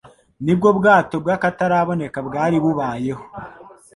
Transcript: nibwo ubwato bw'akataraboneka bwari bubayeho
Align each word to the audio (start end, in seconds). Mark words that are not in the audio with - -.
nibwo 0.45 0.67
ubwato 0.73 1.15
bw'akataraboneka 1.23 2.19
bwari 2.27 2.57
bubayeho 2.63 3.23